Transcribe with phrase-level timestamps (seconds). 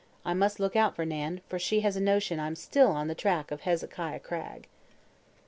[0.25, 3.13] I must look out for Nan, for she has a notion I'm still on the
[3.13, 4.67] track of Hezekiah Cragg."